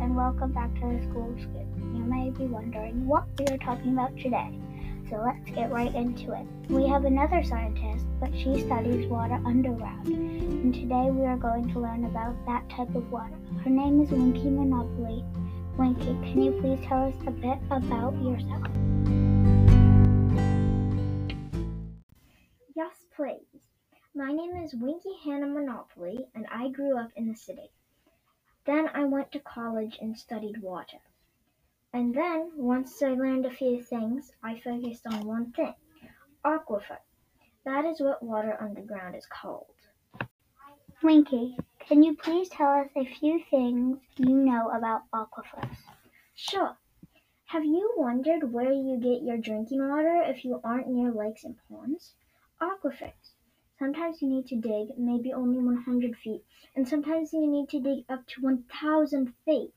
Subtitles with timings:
[0.00, 1.66] And welcome back to the School Scoop.
[1.76, 4.50] You may be wondering what we are talking about today,
[5.10, 6.46] so let's get right into it.
[6.70, 11.80] We have another scientist, but she studies water underground, and today we are going to
[11.80, 13.36] learn about that type of water.
[13.62, 15.22] Her name is Winky Monopoly.
[15.76, 18.66] Winky, can you please tell us a bit about yourself?
[22.74, 23.60] Yes, please.
[24.14, 27.70] My name is Winky Hannah Monopoly, and I grew up in the city.
[28.66, 30.98] Then I went to college and studied water.
[31.92, 35.74] And then, once I learned a few things, I focused on one thing
[36.44, 36.98] aquifer.
[37.64, 39.74] That is what water underground is called.
[41.02, 45.76] Winky, can you please tell us a few things you know about aquifers?
[46.34, 46.76] Sure.
[47.46, 51.56] Have you wondered where you get your drinking water if you aren't near lakes and
[51.68, 52.14] ponds?
[52.60, 53.32] Aquifers.
[53.80, 56.44] Sometimes you need to dig maybe only 100 feet,
[56.76, 59.72] and sometimes you need to dig up to 1,000 feet.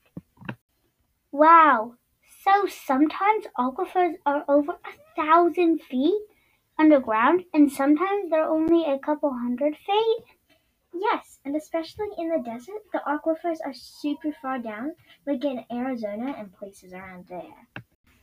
[1.32, 1.94] Wow!
[2.42, 6.20] So sometimes aquifers are over a thousand feet
[6.78, 10.24] underground, and sometimes they're only a couple hundred feet?
[10.92, 16.34] Yes, and especially in the desert, the aquifers are super far down, like in Arizona
[16.38, 17.68] and places around there.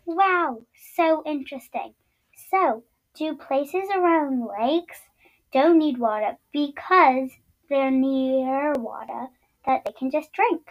[0.06, 0.62] Wow!
[0.96, 1.96] So interesting.
[2.52, 2.84] So,
[3.16, 5.02] do places around lakes
[5.52, 7.30] don't need water because
[7.70, 9.28] they're near water
[9.66, 10.62] that they can just drink.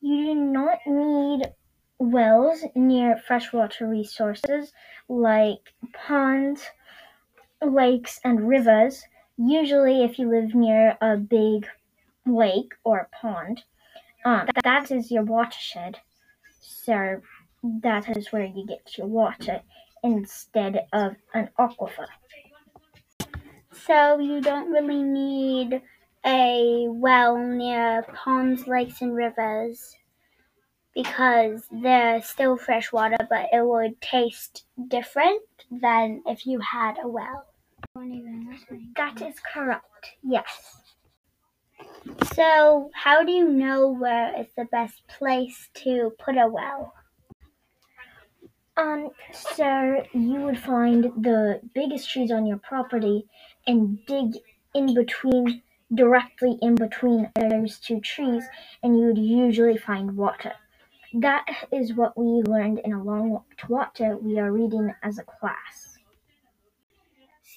[0.00, 1.52] You do not need
[1.98, 4.72] wells near freshwater resources
[5.08, 6.70] like ponds,
[7.64, 9.04] lakes, and rivers.
[9.36, 11.68] Usually, if you live near a big
[12.26, 13.62] lake or pond,
[14.24, 15.98] um, that is your watershed.
[16.60, 17.20] So,
[17.62, 19.62] that is where you get your water
[20.02, 22.06] instead of an aquifer.
[23.72, 25.82] So, you don't really need
[26.24, 29.96] a well near ponds, lakes, and rivers
[30.94, 37.08] because they're still fresh water, but it would taste different than if you had a
[37.08, 37.46] well.
[38.96, 40.82] That is correct, yes.
[42.34, 46.94] So, how do you know where is the best place to put a well?
[48.76, 53.26] Um, so you would find the biggest trees on your property
[53.66, 54.36] and dig
[54.74, 55.62] in between,
[55.94, 58.44] directly in between those two trees,
[58.82, 60.52] and you would usually find water.
[61.14, 65.18] That is what we learned in A Long Walk to Water we are reading as
[65.18, 65.98] a class.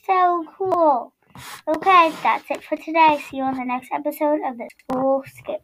[0.05, 1.13] So cool.
[1.67, 3.23] Okay, that's it for today.
[3.29, 5.61] See you on the next episode of the School Scoop.